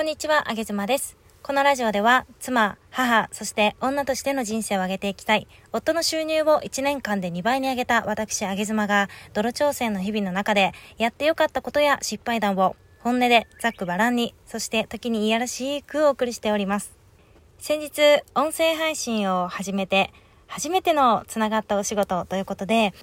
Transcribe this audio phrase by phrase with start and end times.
[0.00, 1.18] こんにちは、あげずまです。
[1.42, 16.96] このラジオでは、妻、母、そして女としての人生を上げていきたい、夫の収入を1年間で2倍に上げた私、あげずまが、泥挑戦の日々の中で、やってよかったことや失敗談を、本音でざっくばらんに、そして時にいやらしくお送りしております。
[17.58, 20.14] 先日、音声配信を始めて、
[20.46, 22.94] 初めてのつながったお仕事ということで、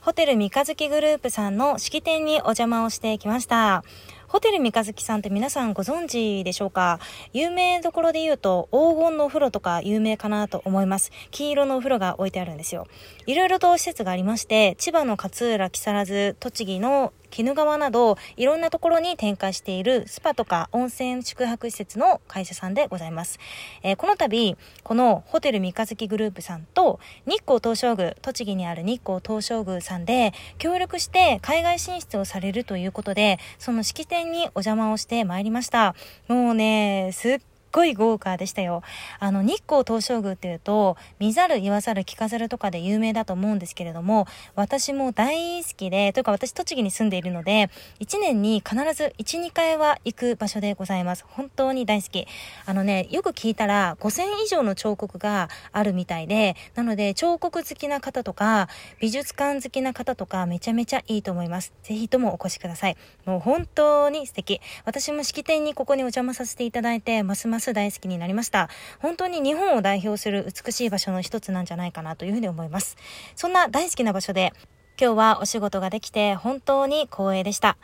[0.00, 3.82] ホテル三日月グループさんの式典にお邪魔をしてきました。
[4.28, 6.98] ホテル三日月さんって皆さんご存知でしょうか？
[7.32, 11.12] 有名どころで言うと黄金のお風呂とか有名かなと思います。
[11.30, 12.86] 黄色のお風呂が置いてあるんですよ。
[13.26, 23.38] いろいろと施設がありまして、千葉の勝浦、木更津、栃木の鬼怒川などいろんなところに展開しているスパとか温泉宿泊施設の会社さんでございます。
[23.82, 35.94] えー、この度、このホテル三日月グループさんと日光東照宮、栃木にある日光東照宮さんで協力して海外進出をされるということで、その式典にお邪魔をしてまいりました。
[36.28, 37.40] もうね、すっ
[37.76, 38.82] ごい豪華でしたよ。
[39.18, 47.68] あの、日光東照宮っていうと、見ざる言わざる聞かざるとかで有名だと思うんですけれども、私も大好きで、というか私栃木に住んでいるので、
[48.00, 51.26] 1年に必ず1、2回は行く場所でございます。
[51.28, 52.26] 本当に大好き。
[52.64, 61.74] あのね、よく聞いたら5000以上の彫刻があるみたいで、なので彫刻好きな方とか、美術館好きな方とか、めちゃめちゃいいと思います。
[61.82, 62.96] ぜひともお越しください。
[63.26, 64.62] もう本当に素敵。
[64.86, 68.68] 私も式典にここにお邪魔させていただいて、ますますス大好きになりました。
[69.00, 72.96] 本当に日本を代表する美しい場所の一つなんじゃないかなというふうに思います。
[73.34, 74.52] そんな大好きな場所で、
[74.98, 77.76] 今日はお仕事ができて本当に光栄でした。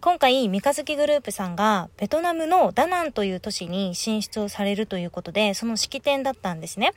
[0.00, 6.92] 今回、三日月グループさんがベトナムのダナンという都市に進出をされるということで、その式典だったんですね。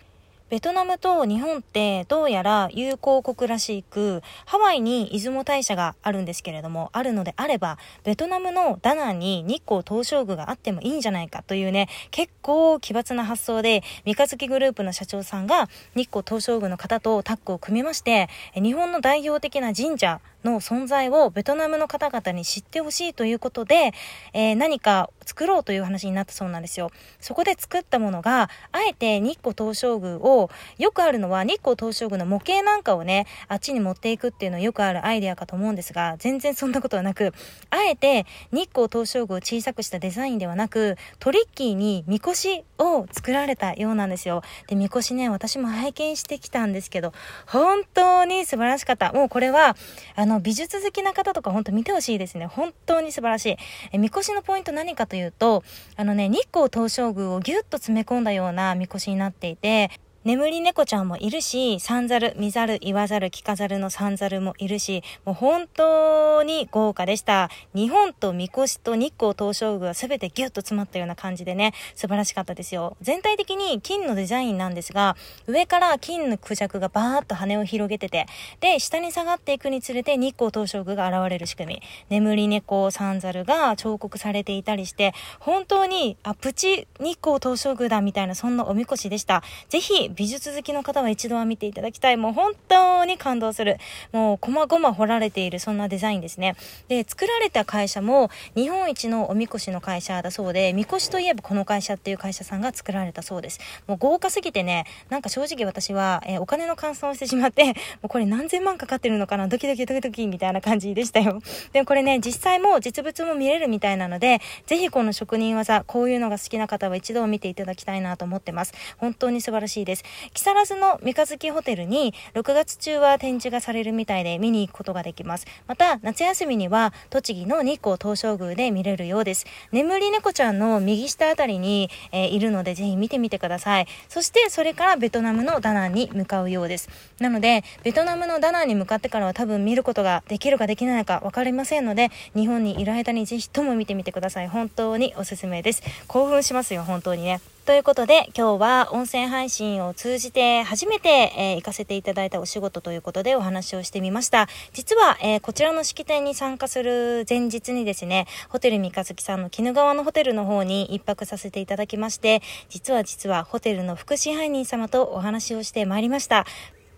[0.50, 23.94] ベトナムと日本ってどうやら友好国らしく、ハワイに出雲大社があるんですけれども、あるのであれば、ベトナムのダナンに日光東照宮があってもいいんじゃないかというね、結構奇抜な発想で、三日月グループの社長さんが日光東照宮の方とタッグを組みまして、日本の代表的な神社の存在をベトナムの方々に知ってほしいということで、
[24.34, 26.92] えー、何か作ろうという話になったそうなんですよ。
[27.20, 30.33] そこで作ったものが、あえて日光東照宮を、
[30.78, 37.34] よくあるのは日光東照宮の模型なんかをね、あっちに持っていくっていうのはよくあるアイデアかと思うんですが、全然そんなことはなく、
[37.70, 44.44] あえて日光東照宮を小さくしたデザインではなく、トリッキーにみこしを作られたようなんですよ。
[44.68, 47.14] で、みこしね、私も拝見してきたんですけど、
[47.48, 49.14] 本当に素晴らしかった。
[49.14, 49.76] もうこれは、
[50.16, 52.46] あの、美術好きな方とか本当見てほしいですね。
[52.46, 53.58] 本当に素晴らしい。
[53.92, 55.64] え、みこしのポイント何かというと、
[55.96, 59.92] あのね、日光東照宮をギュッと詰め込んだようなみこしになっていて、
[60.26, 67.50] 眠り猫ちゃんもいるし、三猿、見ざる、言わざる、聞かざるの三猿もいるし、もう本当に豪華でした。
[67.76, 72.96] 日本と三越と日光東照宮が全てギュッと詰まったような感じでね、素晴らしかったですよ。
[73.02, 78.26] 全体的に金のデザインなんですが、上から金のクジャクがバーッと羽を広げてて、
[78.62, 81.82] で、下に下がっていくにつれて日光東照宮が現れる仕組み。
[82.08, 89.44] 眠り猫、三猿が彫刻されていたりして、本当に、あ、プチ日光東照宮だみたいな、そんなおみこしでした。
[89.68, 92.18] ぜひ、美術好きの方は一度は見ていただきたい。
[92.18, 93.78] もう本当に感動する。
[94.12, 96.56] もう細々彫られているそんなデザインですね。
[96.88, 103.60] で、作られた会社も日本一のおみこしの会社だそうで、みこしといえばこの会社っていう会社さんが作られたそうです。
[103.88, 107.66] もう豪華すぎてね、なんか正直私は、えー、お金の換算をしてしまって、
[108.02, 111.42] もうこれ何千万かかってるのかなドキドキドキドキみたいな感じでしたよ。
[111.72, 118.74] でもこれね、実際も実物も見れるみたいなので、ぜひこの職人技、こういうのが好きな方は一度見ていただきたいなと思ってます。
[118.98, 120.03] 本当に素晴らしいです。
[120.34, 125.46] 木更津の三日月ホテルに6月中は展示がされるみたいで見に行くことができます。
[125.68, 129.46] また、夏休みには栃木の日光東照宮で見れるようです。
[129.72, 133.88] 眠り猫ちゃんの右下あたりに、えー、いるのでぜひ見てみてください。
[134.10, 136.90] そしてそれからベトナムのダナンに向かうようです。
[137.20, 144.48] なので、ベトナムのダナンに向かってからは多分見ることができるかできないか分かりませんので、日本にいる間にぜひとも見てみてください。
[144.48, 145.84] 本当におすすめです。
[146.08, 147.53] 興奮しますよ、本当にね。
[147.66, 154.50] ということで、今日は音声配信を通じて初めて、えー、行かせていただいたお仕事ということでお話をしてみました。
[154.74, 166.46] 実は、えー、こちらの式典に参加する前日にですね、ホテル三日月さんの鬼怒川のホテルの方に一泊させていただきまして、実は実はホテルの副支配人様とお話をしてまいりました。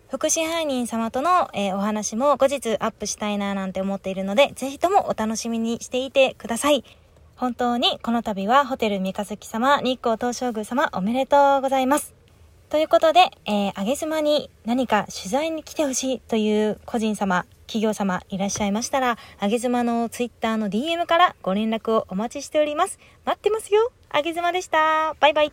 [0.10, 6.84] 副支配人様との、えー、お話も後日アップしたいななんて思っているので、ぜひともお楽しみにしていてください。
[7.36, 12.14] 本当にこの度はホテル三日月様、日光東照宮様おめでとうございます。
[12.70, 23.00] ということで、えー、あげずまに何か取材に来てほしいという個人様、企業様いらっしゃいましたら、あげずまのツイッターの DM からご連絡をお待ちしております。
[23.26, 23.92] 待ってますよ。
[24.10, 25.14] あげずまでした。
[25.20, 25.52] バイバイ。